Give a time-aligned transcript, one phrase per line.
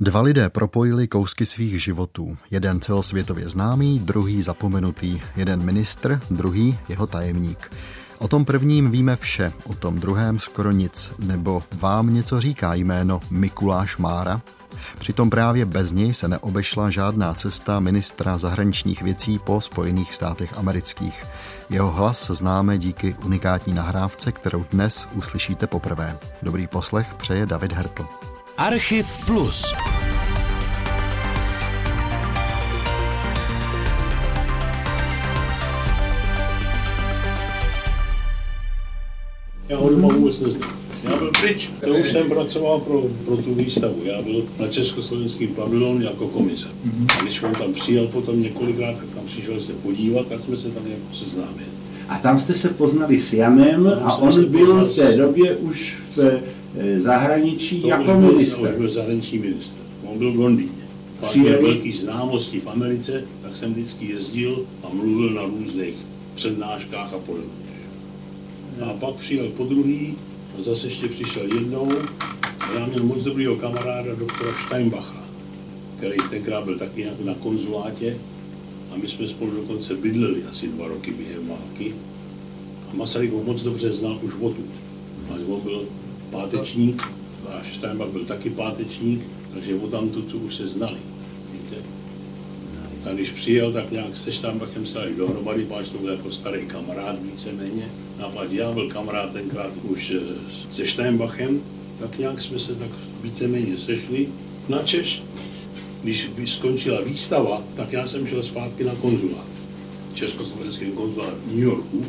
[0.00, 2.36] Dva lidé propojili kousky svých životů.
[2.50, 5.20] Jeden celosvětově známý, druhý zapomenutý.
[5.36, 7.72] Jeden ministr, druhý jeho tajemník.
[8.18, 11.12] O tom prvním víme vše, o tom druhém skoro nic.
[11.18, 14.42] Nebo vám něco říká jméno Mikuláš Mára?
[14.98, 21.24] Přitom právě bez něj se neobešla žádná cesta ministra zahraničních věcí po Spojených státech amerických.
[21.70, 26.18] Jeho hlas známe díky unikátní nahrávce, kterou dnes uslyšíte poprvé.
[26.42, 28.06] Dobrý poslech přeje David Hertl.
[28.58, 29.74] Archiv Plus.
[39.68, 40.70] Já ho doma vůbec neznám.
[41.04, 44.00] Já byl pryč, to už jsem pracoval pro, pro tu výstavu.
[44.04, 46.66] Já byl na československém pavilonu jako komise.
[47.18, 50.70] A když on tam přijel potom několikrát, tak tam přišel se podívat, tak jsme se
[50.70, 51.66] tam jako seznámili.
[52.08, 56.40] A tam jste se poznali s Janem a on byl v té době už v
[56.98, 58.60] zahraničí To jako byl, minister.
[58.72, 59.74] už byl zahraniční ministr.
[60.04, 60.70] On byl v Londýně.
[61.20, 65.94] Pak Přijeli- měl velký známosti v Americe, tak jsem vždycky jezdil a mluvil na různých
[66.34, 67.66] přednáškách a podobně.
[68.84, 70.14] A pak přijel po druhý
[70.58, 71.92] a zase ještě přišel jednou
[72.60, 75.24] a já měl moc dobrýho kamaráda, doktora Steinbacha,
[75.98, 78.16] který tenkrát byl taky na, na konzulátě
[78.94, 81.94] a my jsme spolu dokonce bydleli asi dva roky během války.
[82.92, 84.64] A Masaryk ho moc dobře znal už odtud.
[85.30, 85.82] A on byl
[86.30, 87.02] pátečník
[87.48, 89.20] a Steinbach byl taky pátečník,
[89.54, 90.98] takže o tamtud už se znali.
[91.52, 91.76] Víte?
[93.10, 97.22] A když přijel, tak nějak se Steinbachem stali dohromady, páč to byl jako starý kamarád
[97.22, 97.90] víceméně.
[98.24, 100.20] A pak já byl kamarád tenkrát už eh,
[100.72, 101.60] se Steinbachem,
[101.98, 102.90] tak nějak jsme se tak
[103.22, 104.28] víceméně sešli.
[104.68, 105.22] Na Češ,
[106.02, 109.46] když skončila výstava, tak já jsem šel zpátky na konzulát.
[110.14, 112.04] Československý konzulát v New Yorku,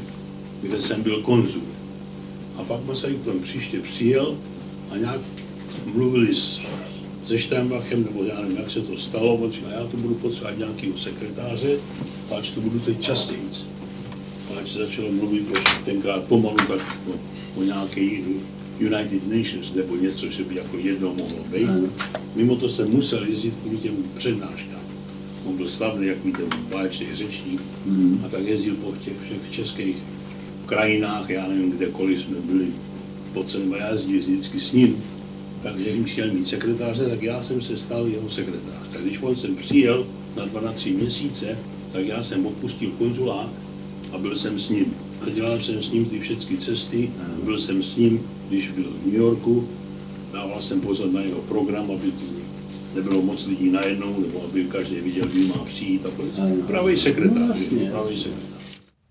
[0.61, 1.76] kde jsem byl konzul.
[2.57, 4.37] A pak Masaryk tam příště přijel
[4.91, 5.21] a nějak
[5.85, 6.61] mluvili s,
[7.25, 10.57] se Steinbachem, nebo já nevím, jak se to stalo, on říkal, já tu budu potřebovat
[10.57, 11.77] nějakého sekretáře,
[12.29, 13.49] páč to budu teď častěji.
[14.53, 17.13] Páč se začalo mluvit tenkrát pomalu tak o,
[17.59, 18.01] o nějaké
[18.79, 21.69] United Nations, nebo něco, že by jako jedno mohlo být.
[22.35, 24.81] Mimo to jsem musel jezdit kvůli těm přednáškám.
[25.45, 27.61] On byl slavný, jak víte, báječný řečník,
[28.25, 29.97] a tak jezdil po těch všech českých
[30.67, 32.67] krajinách, já nevím, kdekoliv jsme byli
[33.33, 35.03] po celém jezdil vždycky s ním.
[35.63, 38.87] Takže když chtěl mít sekretáře, tak já jsem se stal jeho sekretář.
[38.91, 40.07] Tak když on sem přijel
[40.37, 41.57] na 12 měsíce,
[41.91, 43.49] tak já jsem opustil konzulát
[44.11, 44.93] a byl jsem s ním.
[45.21, 47.11] A dělal jsem s ním ty všechny cesty,
[47.43, 48.19] byl jsem s ním,
[48.49, 49.67] když byl v New Yorku,
[50.33, 52.25] dával jsem pozor na jeho program, aby tu
[52.95, 56.05] nebylo moc lidí najednou, nebo aby každý viděl, kdy má přijít.
[56.05, 56.09] A
[56.67, 57.57] pravý sekretář,
[57.91, 58.56] pravý sekretář.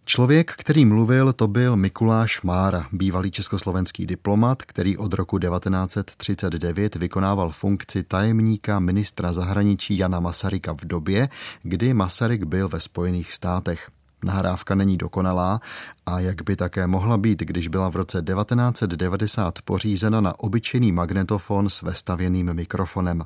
[0.08, 7.50] Člověk, který mluvil, to byl Mikuláš Mára, bývalý československý diplomat, který od roku 1939 vykonával
[7.50, 11.28] funkci tajemníka ministra zahraničí Jana Masaryka v době,
[11.62, 13.90] kdy Masaryk byl ve Spojených státech.
[14.24, 15.60] Nahrávka není dokonalá
[16.06, 21.68] a jak by také mohla být, když byla v roce 1990 pořízena na obyčejný magnetofon
[21.68, 23.24] s vestavěným mikrofonem.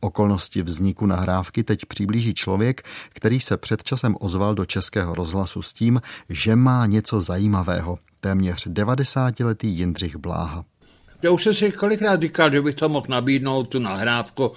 [0.00, 5.72] Okolnosti vzniku nahrávky teď přiblíží člověk, který se před časem ozval do Českého rozhlasu s
[5.72, 7.98] tím, že má něco zajímavého.
[8.20, 10.64] Téměř 90-letý Jindřich Bláha.
[11.22, 14.52] Já už jsem si kolikrát říkal, že bych to mohl nabídnout tu nahrávku,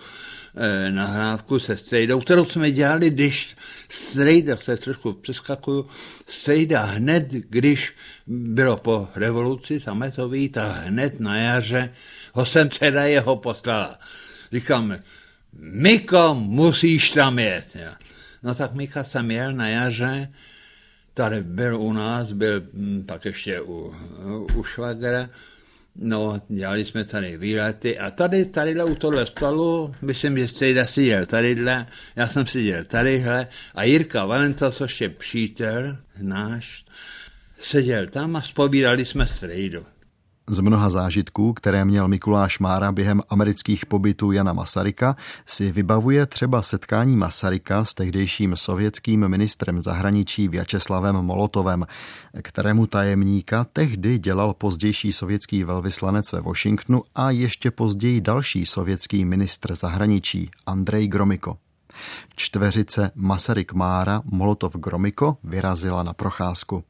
[0.55, 3.57] eh, nahrávku se Strejdou, kterou jsme dělali, když
[3.89, 5.87] Strejda, se trošku přeskakuju,
[6.27, 7.93] Strejda hned, když
[8.27, 11.93] bylo po revoluci sametový, tak hned na jaře
[12.33, 13.99] ho jsem dcera jeho poslala.
[14.51, 14.99] Říkáme,
[15.59, 17.75] Miko, musíš tam jet.
[17.75, 17.91] Jo.
[18.43, 20.29] No tak Mika tam jel na jaře,
[21.13, 23.95] tady byl u nás, byl hm, pak ještě u,
[24.55, 25.29] u švagra,
[25.95, 31.25] no, dělali jsme tady výlety a tady, tadyhle u tohle stolu, myslím, že Strejda seděl
[31.25, 36.85] tadyhle, já jsem seděl tadyhle a Jirka Valenta, což je přítel náš,
[37.59, 39.85] seděl tam a spovídali jsme Strejdu.
[40.49, 45.15] Z mnoha zážitků, které měl Mikuláš Mára během amerických pobytů Jana Masaryka,
[45.45, 51.85] si vybavuje třeba setkání Masaryka s tehdejším sovětským ministrem zahraničí Vyačeslavem Molotovem,
[52.41, 59.75] kterému tajemníka tehdy dělal pozdější sovětský velvyslanec ve Washingtonu a ještě později další sovětský ministr
[59.75, 61.57] zahraničí Andrej Gromiko.
[62.35, 66.83] Čtveřice Masaryk Mára Molotov Gromiko vyrazila na procházku.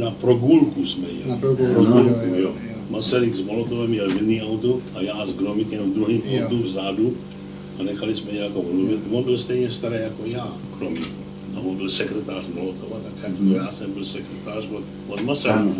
[0.00, 1.30] Na progůlku jsme jeli.
[1.30, 2.69] Na jo, jo, jo, jo.
[2.90, 7.16] Masaryk s Molotovem jel v jedný auto a já s Gromikem v druhém autu vzadu
[7.78, 9.00] a nechali jsme jako mluvit.
[9.10, 11.08] On byl stejně starý jako já, Gromik.
[11.56, 15.74] A on byl sekretář Molotova, tak jako já jsem byl sekretář od, od Masaryka.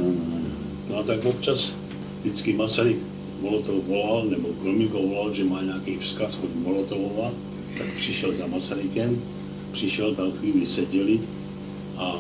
[0.91, 1.75] No a tak občas
[2.21, 2.97] vždycky Masaryk
[3.43, 7.33] Molotov volal, nebo Gromíko volal, že má nějaký vzkaz od Molotovova,
[7.79, 9.23] tak přišel za Masarykem,
[9.73, 11.21] přišel, tam chvíli seděli
[11.97, 12.19] a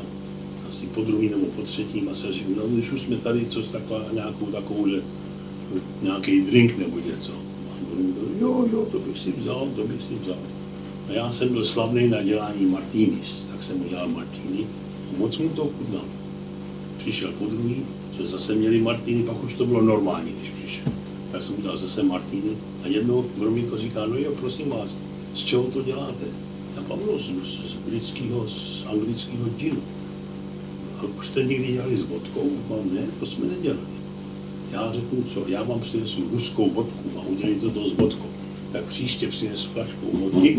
[0.80, 2.00] asi po druhý nebo po třetí
[2.30, 5.02] říkal, no když už jsme tady, co taková, nějakou takovou, že
[6.02, 7.32] nějaký drink nebo něco.
[7.32, 10.38] A Gromíko, jo, jo, to bych si vzal, to bych si vzal.
[11.08, 14.66] A já jsem byl slavný na dělání martinis, tak jsem udělal martini.
[15.18, 16.08] Moc mu to chutnalo.
[16.98, 17.82] Přišel po druhý,
[18.16, 20.92] jsme zase měli martini, pak už to bylo normální, když přišel.
[21.32, 22.50] Tak jsem udělal zase martini
[22.84, 24.96] a jednou Gromíko říká, no jo, prosím vás,
[25.34, 26.24] z čeho to děláte?
[26.76, 27.22] Já Pavlo, z,
[27.70, 29.80] z britského, z anglického džinu.
[31.00, 32.50] A už jste někdy dělali s vodkou?
[32.70, 33.80] Mám ne, to jsme nedělali.
[34.72, 38.26] Já řeknu, co, já vám přinesu ruskou vodku a udělejte to s vodkou.
[38.72, 40.58] Tak příště přines flašku vodky,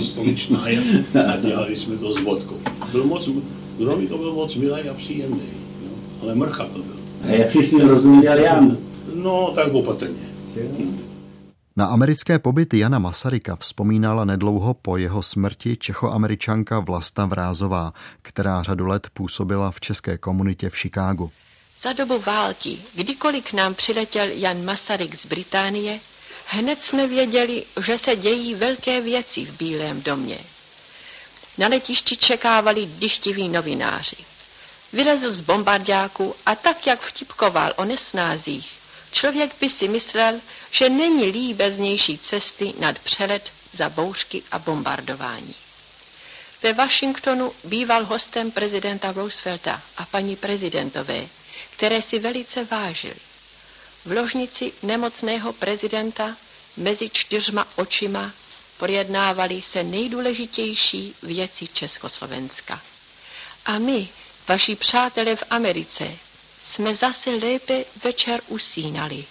[0.00, 2.56] stoličná je, a dělali jsme to s vodkou.
[2.92, 3.28] Byl moc,
[3.78, 5.40] Gromíko byl moc milý a příjemný,
[5.84, 5.90] jo?
[6.22, 6.96] ale mrcha to byl.
[7.22, 8.76] A jak jsi s ním rozuměl Jan?
[9.14, 10.32] No, tak opatrně.
[11.76, 17.92] Na americké pobyty Jana Masaryka vzpomínala nedlouho po jeho smrti čechoameričanka Vlasta Vrázová,
[18.22, 21.32] která řadu let působila v české komunitě v Chicagu.
[21.82, 26.00] Za dobu války, kdykoliv k nám přiletěl Jan Masaryk z Británie,
[26.46, 30.38] hned jsme věděli, že se dějí velké věci v Bílém domě.
[31.58, 34.16] Na letišti čekávali dychtiví novináři.
[34.92, 38.81] Vylezl z bombardáku a tak, jak vtipkoval o nesnázích,
[39.12, 45.54] člověk by si myslel, že není líbeznější cesty nad přelet za bouřky a bombardování.
[46.62, 51.26] Ve Washingtonu býval hostem prezidenta Roosevelta a paní prezidentové,
[51.70, 53.14] které si velice vážil.
[54.04, 56.36] V ložnici nemocného prezidenta
[56.76, 58.32] mezi čtyřma očima
[58.78, 62.80] projednávali se nejdůležitější věci Československa.
[63.66, 64.08] A my,
[64.48, 66.10] vaši přátelé v Americe,
[66.64, 69.24] jsme zase lépe večer usínali.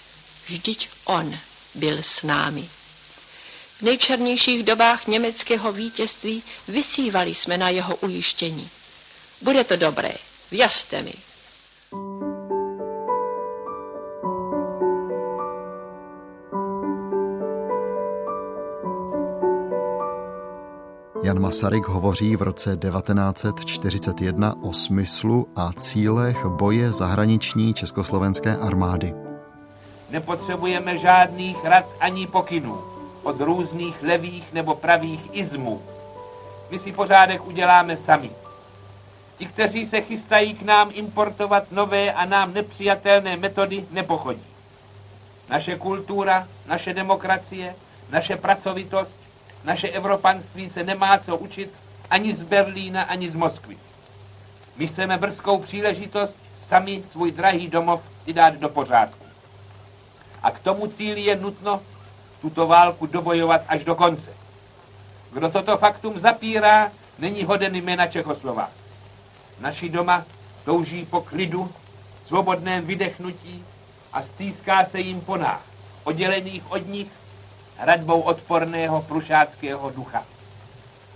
[0.48, 1.38] Vždyť on
[1.76, 2.70] byl s námi.
[3.78, 8.70] V nejčernějších dobách německého vítězství vysívali jsme na jeho ujištění.
[9.42, 10.12] Bude to dobré,
[10.52, 11.14] věřte mi.
[21.32, 29.14] Jan Masaryk hovoří v roce 1941 o smyslu a cílech boje zahraniční československé armády.
[30.10, 32.82] Nepotřebujeme žádných rad ani pokynů
[33.24, 35.82] od různých levých nebo pravých izmů.
[36.72, 38.32] My si pořádek uděláme sami.
[39.38, 44.44] Ti, kteří se chystají k nám importovat nové a nám nepřijatelné metody, nepochodí.
[45.50, 47.76] Naše kultura, naše demokracie,
[48.12, 49.21] naše pracovitost,
[49.64, 51.74] naše evropanství se nemá co učit
[52.10, 53.78] ani z Berlína, ani z Moskvy.
[54.78, 56.36] My chceme brzkou příležitost
[56.70, 59.26] sami svůj drahý domov si dát do pořádku.
[60.44, 61.82] A k tomu cíli je nutno
[62.42, 64.32] tuto válku dobojovat až do konce.
[65.34, 68.70] Kdo toto faktum zapírá, není hoden jména Čechoslovák.
[69.60, 70.26] Naši doma
[70.66, 71.72] touží po klidu,
[72.28, 73.66] svobodném vydechnutí
[74.14, 75.62] a stýská se jim po nás,
[76.04, 77.08] oddělených od nich
[77.82, 80.26] radbou odporného prušáckého ducha.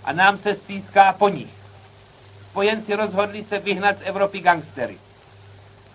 [0.04, 1.50] A nám se stýská po nich.
[2.50, 4.98] Spojenci rozhodli se vyhnat z Evropy gangstery.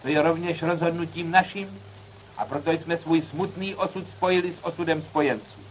[0.02, 1.82] To je rovněž rozhodnutím naším
[2.38, 5.62] a proto jsme svůj smutný osud spojili s osudem spojenců.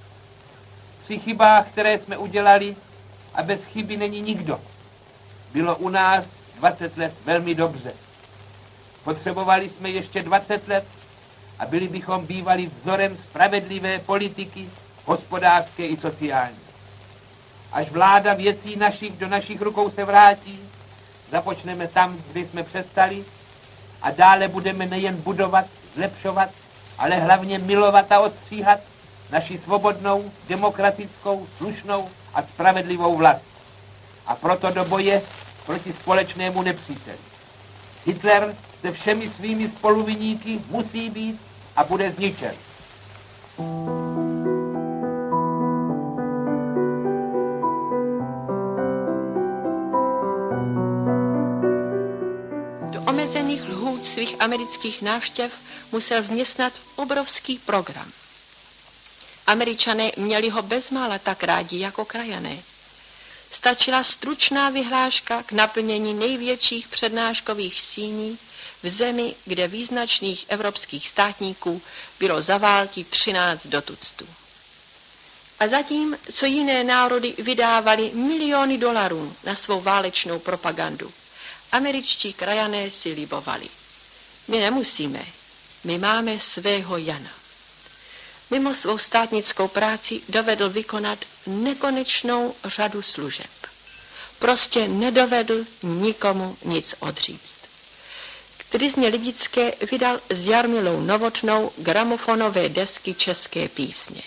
[1.04, 2.76] Při chybách, které jsme udělali,
[3.34, 4.60] a bez chyby není nikdo,
[5.52, 7.92] bylo u nás 20 let velmi dobře.
[9.04, 10.84] Potřebovali jsme ještě 20 let
[11.58, 14.68] a byli bychom bývali vzorem spravedlivé politiky,
[15.04, 16.58] hospodářské i sociální.
[17.72, 20.60] Až vláda věcí našich do našich rukou se vrátí,
[21.30, 23.24] započneme tam, kde jsme přestali
[24.02, 26.50] a dále budeme nejen budovat, zlepšovat,
[26.98, 28.80] ale hlavně milovat a odstříhat
[29.30, 33.42] naši svobodnou, demokratickou, slušnou a spravedlivou vlast.
[34.26, 35.22] A proto do boje
[35.66, 37.18] proti společnému nepříteli.
[38.06, 41.40] Hitler se všemi svými spoluviníky musí být
[41.76, 42.54] a bude zničen.
[43.58, 43.99] Do
[54.00, 55.52] lhůt svých amerických návštěv
[55.92, 58.12] musel vměstnat obrovský program.
[59.46, 62.58] Američané měli ho bezmála tak rádi jako krajané.
[63.50, 68.38] Stačila stručná vyhláška k naplnění největších přednáškových síní
[68.82, 71.82] v zemi, kde význačných evropských státníků
[72.18, 74.26] bylo za války 13 do tuctu.
[75.60, 81.12] A zatím, co jiné národy vydávali miliony dolarů na svou válečnou propagandu,
[81.72, 83.68] američtí krajané si libovali.
[84.48, 85.24] My nemusíme,
[85.84, 87.30] my máme svého Jana.
[88.50, 93.50] mimo svou státnickou práci dovedl vykonat nekonečnou řadu služeb.
[94.38, 97.54] Prostě nedovedl nikomu nic odříct.
[98.56, 104.22] K trizně lidické vydal s Jarmilou Novotnou gramofonové desky české písně.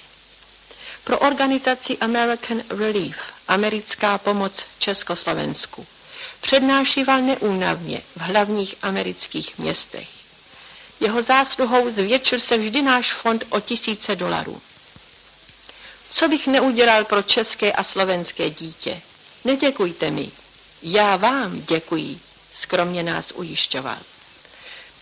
[1.04, 3.16] Pro organizaci American Relief,
[3.48, 5.86] americká pomoc Československu,
[6.44, 10.08] přednášíval neúnavně v hlavních amerických městech.
[11.00, 14.62] Jeho zásluhou zvětšil se vždy náš fond o tisíce dolarů.
[16.10, 19.02] Co bych neudělal pro české a slovenské dítě?
[19.46, 20.32] Neděkujte mi,
[20.82, 22.20] já vám děkuji,
[22.54, 23.98] skromně nás ujišťoval.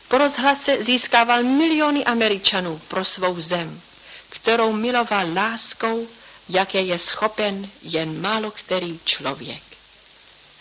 [0.07, 3.81] Po rozhlase získával miliony Američanů pro svou zem,
[4.29, 6.07] kterou miloval láskou,
[6.49, 9.70] jaké je schopen jen málo který člověk.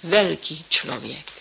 [0.02, 1.32] Velký člověk.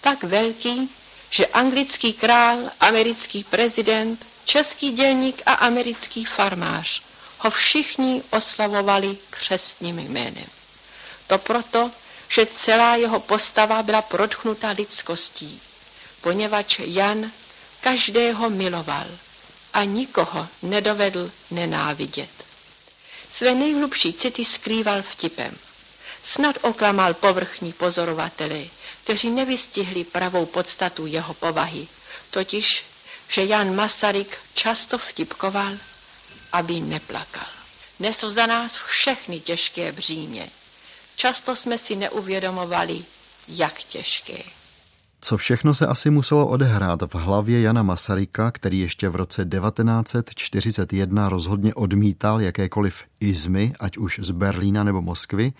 [0.00, 0.90] Tak velký,
[1.30, 7.02] že anglický král, americký prezident, český dělník a americký farmář
[7.38, 10.46] ho všichni oslavovali křestním jménem.
[11.26, 11.90] To proto,
[12.28, 15.60] že celá jeho postava byla protchnuta lidskostí,
[16.20, 17.30] poněvadž Jan
[17.80, 19.06] každého miloval
[19.72, 22.30] a nikoho nedovedl nenávidět.
[23.32, 25.58] Své nejhlubší city skrýval vtipem.
[26.28, 28.60] Snad oklamal povrchní pozorovatele,
[29.04, 31.86] kteří nevystihli pravou podstatu jeho povahy,
[32.30, 32.84] totiž,
[33.28, 35.72] že Jan Masaryk často vtipkoval,
[36.52, 37.46] aby neplakal.
[38.00, 40.46] Nesl za nás všechny těžké břímě.
[41.16, 43.04] Často jsme si neuvědomovali,
[43.48, 44.38] jak těžké.
[45.20, 51.28] Co všechno se asi muselo odehrát v hlavě Jana Masaryka, který ještě v roce 1941
[51.28, 55.52] rozhodně odmítal jakékoliv izmy, ať už z Berlína nebo Moskvy,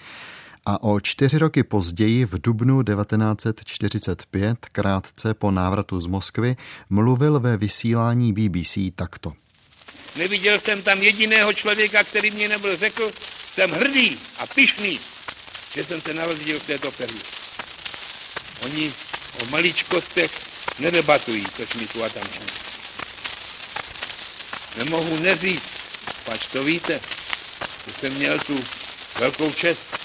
[0.68, 6.56] a o čtyři roky později v dubnu 1945, krátce po návratu z Moskvy,
[6.90, 9.32] mluvil ve vysílání BBC takto.
[10.16, 13.12] Neviděl jsem tam jediného člověka, který mě nebyl řekl,
[13.54, 15.00] jsem hrdý a pišný,
[15.74, 17.20] že jsem se narodil v této firmě.
[18.64, 18.92] Oni
[19.42, 20.30] o maličkostech
[20.78, 22.26] nedebatují, což mi tu a tam
[24.76, 25.70] Nemohu neříct,
[26.24, 27.00] pač to víte,
[27.86, 28.60] že jsem měl tu
[29.18, 29.97] velkou čest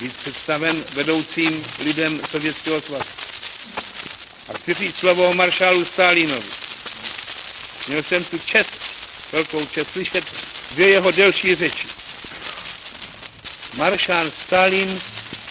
[0.00, 3.10] být představen vedoucím lidem Sovětského svazu.
[4.48, 6.48] A chci říct slovo o maršálu Stalinovi.
[7.88, 8.80] Měl jsem tu čest,
[9.32, 10.24] velkou čest slyšet
[10.70, 11.88] dvě jeho delší řeči.
[13.74, 15.00] Maršál Stalin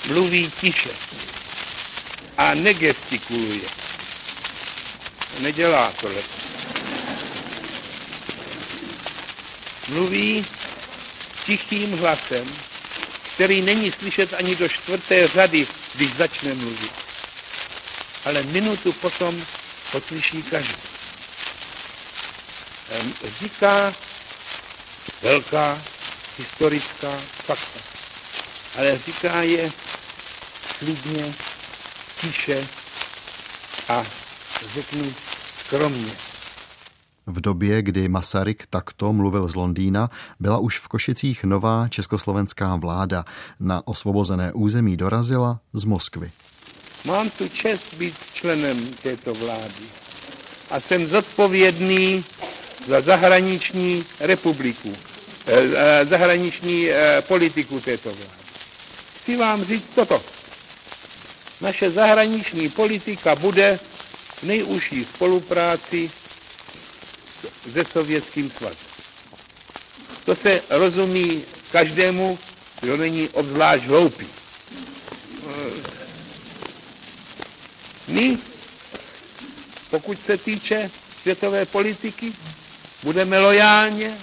[0.07, 0.89] mluví tiše
[2.37, 3.69] a negestikuluje.
[5.39, 6.21] Nedělá tohle.
[9.87, 10.45] Mluví
[11.45, 12.55] tichým hlasem,
[13.39, 16.91] který není slyšet ani do čtvrté řady, když začne mluvit.
[18.25, 19.45] Ale minutu potom
[19.91, 20.75] poslyší každý.
[23.39, 23.93] Říká
[25.21, 25.81] velká
[26.37, 27.79] historická fakta,
[28.77, 29.71] ale říká je
[30.79, 31.33] klidně,
[32.21, 32.67] tiše
[33.89, 34.05] a
[34.73, 35.15] řeknu
[35.65, 36.28] skromně.
[37.29, 40.09] V době, kdy Masaryk takto mluvil z Londýna,
[40.39, 43.25] byla už v Košicích nová československá vláda.
[43.59, 46.31] Na osvobozené území dorazila z Moskvy.
[47.05, 49.85] Mám tu čest být členem této vlády
[50.71, 52.25] a jsem zodpovědný
[52.87, 54.93] za zahraniční republiku,
[55.47, 58.39] eh, zahraniční eh, politiku této vlády.
[59.21, 60.23] Chci vám říct toto.
[61.61, 63.79] Naše zahraniční politika bude
[64.35, 66.11] v nejužší spolupráci
[67.73, 68.87] se Sovětským svazem.
[70.25, 72.39] To se rozumí každému,
[72.81, 74.27] kdo není obzvlášť hloupý.
[78.07, 78.37] My,
[79.89, 80.91] pokud se týče
[81.21, 82.33] světové politiky,
[83.03, 84.17] budeme lojálně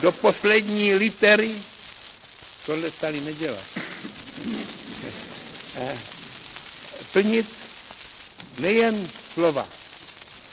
[0.00, 1.50] do poslední litery,
[2.66, 3.64] tohle stali nedělat,
[5.76, 5.98] eh,
[7.12, 7.46] plnit
[8.58, 9.68] nejen slova,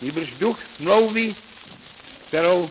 [0.01, 1.35] nýbrž duch smlouvy
[2.33, 2.69] kterou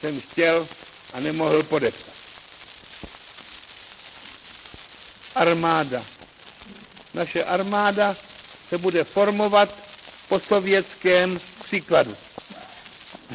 [0.00, 0.66] jsem chtěl
[1.14, 2.12] a nemohl podepsat.
[5.34, 6.02] Armáda.
[7.14, 8.16] Naše armáda
[8.68, 9.68] se bude formovat
[10.28, 12.14] po sovětském příkladu.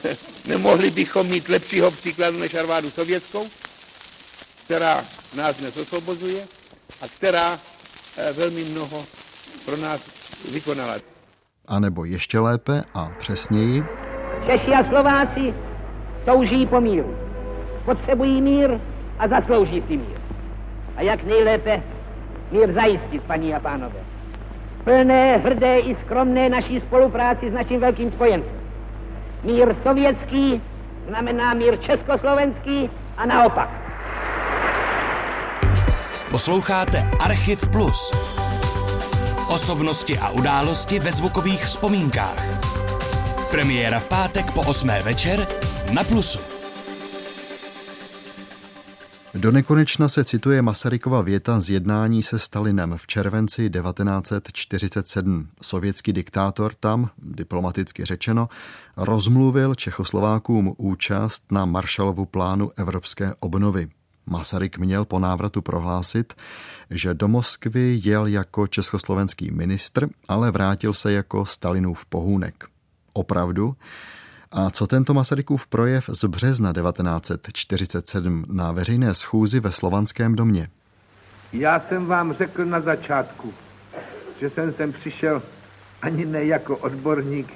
[0.46, 3.48] Nemohli bychom mít lepšího příkladu než armádu sovětskou,
[4.66, 6.48] která nás dnes osvobozuje
[7.02, 7.60] a která
[8.18, 9.06] eh, velmi mnoho
[9.66, 10.02] pro nás
[10.52, 10.96] vykonala.
[11.68, 13.84] A nebo ještě lépe a přesněji.
[14.48, 15.67] Češi a Slováci
[16.28, 17.16] touží po míru.
[17.86, 18.80] Potřebují mír
[19.20, 20.18] a zaslouží si mír.
[20.98, 21.82] A jak nejlépe
[22.52, 24.00] mír zajistit, paní a pánové.
[24.84, 28.60] Plné, hrdé i skromné naší spolupráci s naším velkým spojencem.
[29.44, 30.62] Mír sovětský
[31.08, 33.70] znamená mír československý a naopak.
[36.32, 38.12] Posloucháte Archiv Plus.
[39.54, 42.44] Osobnosti a události ve zvukových vzpomínkách.
[43.52, 44.88] Premiéra v pátek po 8.
[45.04, 46.40] večer na Plusu.
[49.34, 55.48] Do nekonečna se cituje Masarykova věta z jednání se Stalinem v červenci 1947.
[55.62, 58.50] Sovětský diktátor tam, diplomaticky řečeno,
[58.98, 63.90] rozmluvil Čechoslovákům účast na Marshallovu plánu evropské obnovy.
[64.26, 66.34] Masaryk měl po návratu prohlásit,
[66.90, 72.66] že do Moskvy jel jako československý ministr, ale vrátil se jako Stalinův pohůnek.
[73.14, 73.76] Opravdu?
[74.58, 80.70] A co tento Masarykův projev z března 1947 na veřejné schůzi ve Slovanském domě?
[81.54, 83.54] Já jsem vám řekl na začátku,
[84.40, 85.44] že jsem sem přišel
[86.02, 87.54] ani ne jako odborník,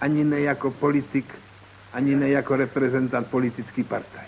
[0.00, 1.34] ani ne jako politik,
[1.92, 4.26] ani ne jako reprezentant politický partaj.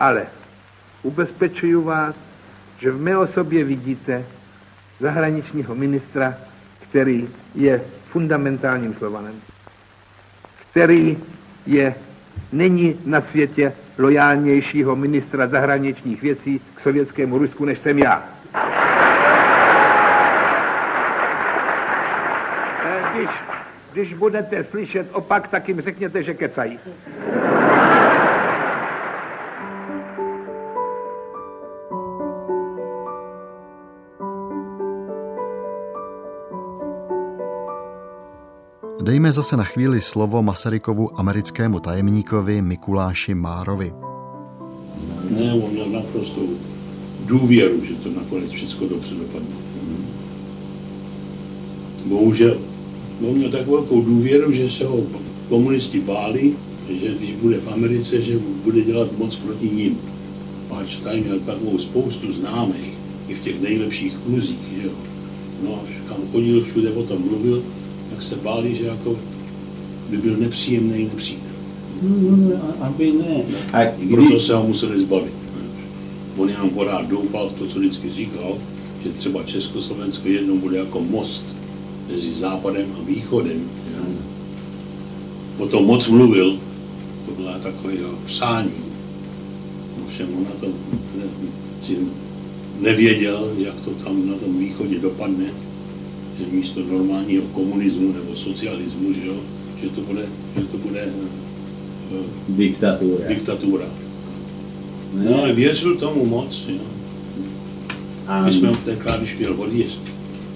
[0.00, 0.26] Ale
[1.02, 2.14] ubezpečuju vás,
[2.78, 4.24] že v mé osobě vidíte
[5.00, 6.34] zahraničního ministra,
[6.80, 9.53] který je fundamentálním Slovanem
[10.74, 11.18] který
[11.66, 11.94] je,
[12.52, 18.24] není na světě lojálnějšího ministra zahraničních věcí k sovětskému Rusku, než jsem já.
[22.84, 23.30] Eh, když,
[23.92, 26.78] když budete slyšet opak, tak jim řekněte, že kecají.
[39.04, 43.92] Dejme zase na chvíli slovo Masarykovu americkému tajemníkovi Mikuláši Márovi.
[45.30, 46.48] Ne, on měl naprostou
[47.26, 49.56] důvěru, že to nakonec všechno dobře dopadne.
[52.06, 52.56] Bohužel,
[53.28, 55.00] on měl tak velkou důvěru, že se ho
[55.48, 56.52] komunisti báli,
[56.88, 59.98] že když bude v Americe, že bude dělat moc proti ním.
[60.68, 64.92] Páč tady měl takovou spoustu známých, i v těch nejlepších kruzích, že jo.
[65.64, 67.62] No, kam chodil, všude o tom mluvil,
[68.14, 69.16] tak se báli, že jako
[70.10, 71.50] by byl nepříjemný nepřítel.
[72.02, 73.42] No, no, aby ne.
[73.72, 74.16] A kdy...
[74.16, 75.34] Proto se ho museli zbavit.
[76.36, 78.58] On jenom pořád doufal v to, co vždycky říkal,
[79.04, 81.44] že třeba Československo jednou bude jako most
[82.10, 83.60] mezi západem a východem.
[83.96, 84.04] Jo.
[85.56, 86.58] Potom moc mluvil,
[87.26, 88.72] to byla takové jeho přání.
[90.06, 90.66] Ovšem on na to
[91.18, 91.96] ne,
[92.80, 95.44] nevěděl, jak to tam na tom východě dopadne
[96.38, 99.36] že místo normálního komunismu nebo socialismu, že, jo,
[99.82, 103.28] že to bude, že to bude uh, diktatura.
[103.28, 103.86] diktatura.
[105.14, 106.64] No ale věřil tomu moc.
[106.68, 106.80] Jo.
[108.44, 110.00] My jsme tenkrát, když měl odjezd,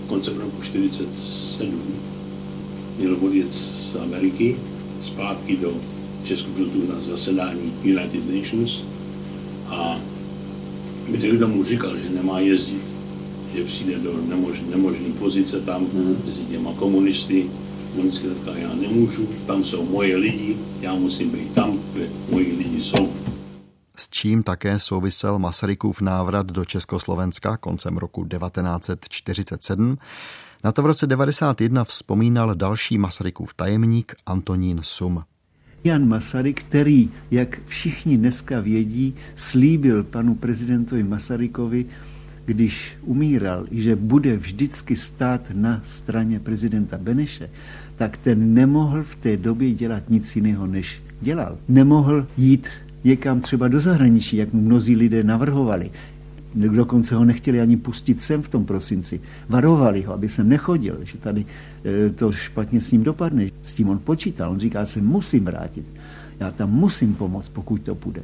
[0.07, 1.83] koncem roku 47,
[2.99, 4.57] měl odjet z Ameriky
[5.01, 5.75] zpátky do
[6.25, 8.79] Česku byl tu na zasedání United Nations
[9.67, 10.01] a
[11.09, 12.83] kdy mu říkal, že nemá jezdit
[13.59, 16.17] že přijde do nemož, nemožné pozice tam mm.
[16.27, 17.51] mezi těma komunisty.
[18.01, 22.83] On říká, já nemůžu, tam jsou moje lidi, já musím být tam, kde moji lidi
[22.83, 23.13] jsou.
[23.97, 29.99] S čím také souvisel Masarykův návrat do Československa koncem roku 1947.
[30.65, 35.23] Na to v roce 1991 vzpomínal další Masarykův tajemník Antonín Sum.
[35.85, 41.87] Jan Masaryk, který, jak všichni dneska vědí, slíbil panu prezidentovi Masarykovi
[42.49, 47.51] když umíral, že bude vždycky stát na straně prezidenta Beneše,
[47.97, 51.59] tak ten nemohl v té době dělat nic jiného, než dělal.
[51.69, 52.69] Nemohl jít
[53.05, 55.91] někam třeba do zahraničí, jak mu mnozí lidé navrhovali.
[56.55, 59.21] Dokonce ho nechtěli ani pustit sem v tom prosinci.
[59.49, 61.45] Varovali ho, aby sem nechodil, že tady
[61.85, 63.51] e, to špatně s ním dopadne.
[63.63, 64.51] S tím on počítal.
[64.51, 65.85] On říká, se musím vrátit.
[66.41, 68.23] Já tam musím pomoct, pokud to půjde.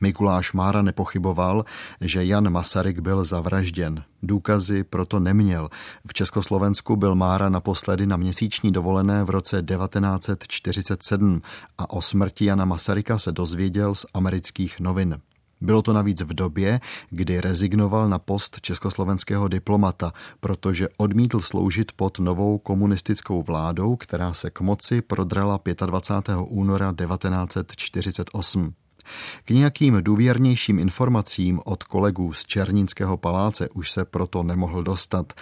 [0.00, 1.64] Mikuláš Mára nepochyboval,
[2.00, 4.02] že Jan Masaryk byl zavražděn.
[4.22, 5.68] Důkazy proto neměl.
[6.06, 11.42] V Československu byl Mára naposledy na měsíční dovolené v roce 1947
[11.78, 15.20] a o smrti Jana Masaryka se dozvěděl z amerických novin.
[15.60, 16.80] Bylo to navíc v době,
[17.10, 24.50] kdy rezignoval na post československého diplomata, protože odmítl sloužit pod novou komunistickou vládou, která se
[24.50, 26.36] k moci prodrala 25.
[26.48, 28.74] února 1948.
[29.44, 35.32] K nějakým důvěrnějším informacím od kolegů z Černínského paláce už se proto nemohl dostat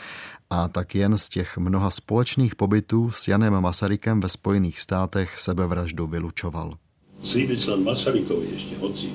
[0.50, 6.06] a tak jen z těch mnoha společných pobytů s Janem Masarykem ve Spojených státech sebevraždu
[6.06, 6.76] vylučoval.
[7.24, 9.08] Slíbil jsem Masarykovi ještě otci,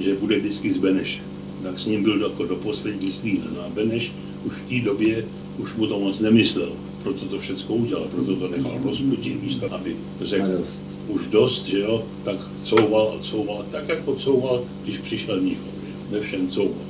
[0.00, 1.20] že bude vždycky z Beneše.
[1.62, 3.44] Tak s ním byl do, do poslední chvíle.
[3.54, 4.12] No a Beneš
[4.44, 5.24] už v té době
[5.58, 6.72] už mu to moc nemyslel.
[7.02, 10.64] Proto to všechno udělal, proto to nechal rozputit místo, aby řekl,
[11.10, 15.74] už dost, že jo, tak couval a couval, tak jako couval, když přišel Mnichov,
[16.10, 16.84] ve všem couval.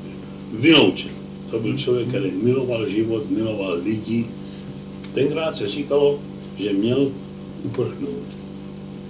[0.52, 1.11] Vyloučil.
[1.50, 4.26] To byl člověk, který miloval život, miloval lidi.
[5.14, 6.18] Tenkrát se říkalo,
[6.59, 7.11] že měl
[7.64, 8.30] uprchnout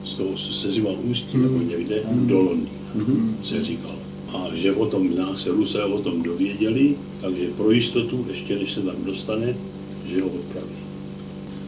[0.04, 2.80] z toho se zima ústí nebo někde do Londýna,
[3.42, 3.94] se říkalo.
[4.34, 8.72] A že o tom nás se Rusé o tom dověděli, takže pro jistotu, ještě než
[8.72, 9.56] se tam dostane,
[10.06, 10.80] že ho odpraví.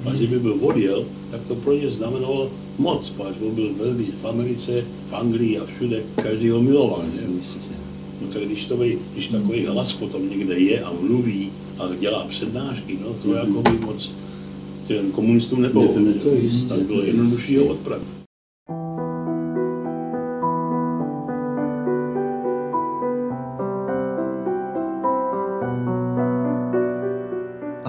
[0.04, 4.26] A kdyby byl odjel, tak to pro ně znamenalo moc, protože on byl velmi v
[4.26, 7.04] Americe, v Anglii a všude, každý ho miloval.
[7.14, 7.20] Že?
[8.22, 12.24] No tak když, to by, když takový hlas potom někde je a mluví a dělá
[12.24, 14.10] přednášky, no to jako by moc
[14.86, 16.02] těm komunistům nepomohlo.
[16.68, 18.21] Tak bylo jednodušší ho odpravit.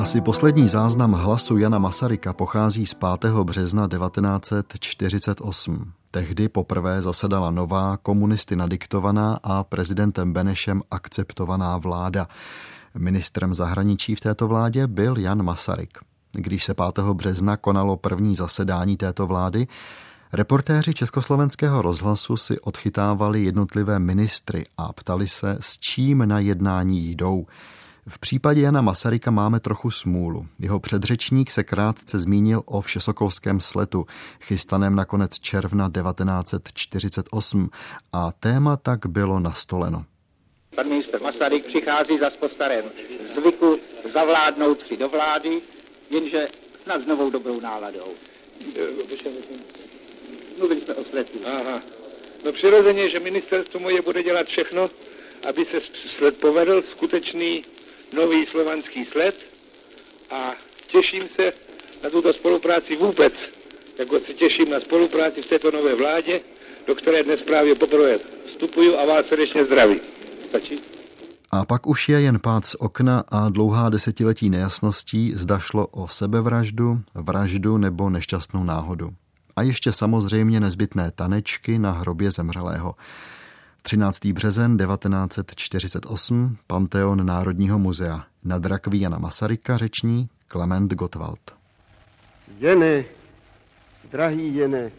[0.04, 3.34] Asi poslední záznam hlasu Jana Masaryka pochází z 5.
[3.34, 5.92] března 1948.
[6.12, 12.28] Tehdy poprvé zasedala nová, komunisty nadiktovaná a prezidentem Benešem akceptovaná vláda.
[12.98, 15.98] Ministrem zahraničí v této vládě byl Jan Masaryk.
[16.32, 17.00] Když se 5.
[17.14, 19.68] března konalo první zasedání této vlády,
[20.34, 27.46] reportéři Československého rozhlasu si odchytávali jednotlivé ministry a ptali se, s čím na jednání jdou.
[28.08, 30.48] V případě Jana Masaryka máme trochu smůlu.
[30.60, 34.06] Jeho předřečník se krátce zmínil o všesokolském sletu,
[34.42, 37.70] chystaném na konec června 1948
[38.14, 40.06] a téma tak bylo nastoleno.
[40.76, 42.86] Pan minister Masaryk přichází za po starém
[43.36, 43.78] zvyku
[44.14, 45.62] zavládnout si do vlády,
[46.10, 46.48] jenže
[46.84, 48.08] snad s novou dobrou náladou.
[50.58, 51.40] Mluvili jsme o sletu.
[51.46, 51.80] Aha.
[52.46, 54.90] No přirozeně, že ministerstvo moje bude dělat všechno,
[55.50, 55.82] aby se
[56.18, 57.66] sled povedl skutečný
[58.16, 59.36] nový slovanský sled
[60.32, 60.52] a
[60.88, 61.54] těším se
[62.04, 63.34] na tuto spolupráci vůbec,
[64.00, 66.42] jako se těším na spolupráci v této nové vládě,
[66.88, 70.02] do které dnes právě poprvé vstupuju a vás srdečně zdraví.
[70.50, 70.80] Stačí?
[71.52, 76.08] A pak už je jen pád z okna a dlouhá desetiletí nejasností, zda šlo o
[76.08, 79.10] sebevraždu, vraždu nebo nešťastnou náhodu.
[79.56, 82.96] A ještě samozřejmě nezbytné tanečky na hrobě zemřelého.
[83.86, 84.26] 13.
[84.26, 88.26] březen 1948, Panteon Národního muzea.
[88.44, 91.56] Nad rakví Jana Masaryka řeční Klement Gottwald.
[92.60, 93.06] Jene,
[94.12, 94.92] drahý Jene,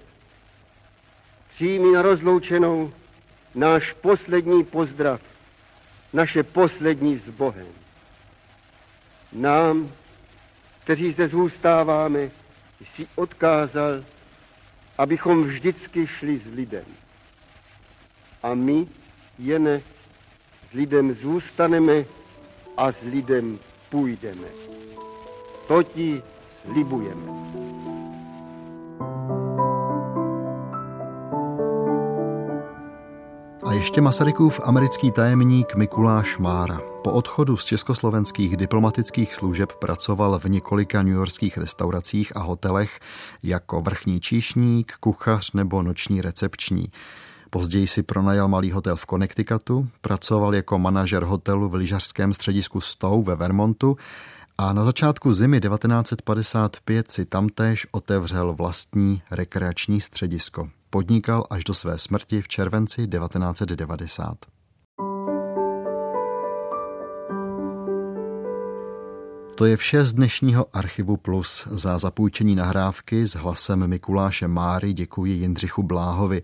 [1.54, 2.90] přijmi na rozloučenou
[3.54, 5.20] náš poslední pozdrav,
[6.12, 7.66] naše poslední s Bohem.
[9.32, 9.90] Nám,
[10.84, 12.30] kteří zde zůstáváme,
[12.84, 14.04] jsi odkázal,
[14.98, 17.03] abychom vždycky šli s lidem
[18.44, 18.86] a my
[19.38, 19.80] jen
[20.70, 22.04] s lidem zůstaneme
[22.76, 23.58] a s lidem
[23.90, 24.48] půjdeme.
[25.68, 26.22] To ti
[26.62, 27.22] slibujeme.
[33.66, 36.80] A ještě Masarykův americký tajemník Mikuláš Mára.
[37.04, 43.00] Po odchodu z československých diplomatických služeb pracoval v několika newyorských restauracích a hotelech
[43.42, 46.88] jako vrchní číšník, kuchař nebo noční recepční.
[47.54, 53.22] Později si pronajal malý hotel v Connecticutu, pracoval jako manažer hotelu v lyžařském středisku Stowe
[53.32, 53.96] ve Vermontu
[54.58, 60.68] a na začátku zimy 1955 si tamtéž otevřel vlastní rekreační středisko.
[60.90, 64.36] Podnikal až do své smrti v červenci 1990.
[69.54, 71.68] To je vše z dnešního Archivu Plus.
[71.70, 76.42] Za zapůjčení nahrávky s hlasem Mikuláše Máry děkuji Jindřichu Bláhovi.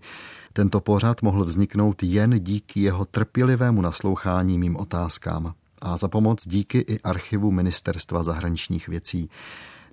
[0.53, 6.77] Tento pořad mohl vzniknout jen díky jeho trpělivému naslouchání mým otázkám a za pomoc díky
[6.79, 9.29] i archivu Ministerstva zahraničních věcí.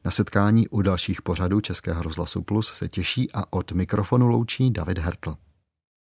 [0.04, 4.98] Na setkání u dalších pořadů Českého rozhlasu Plus se těší a od mikrofonu loučí David
[4.98, 5.36] Hertl.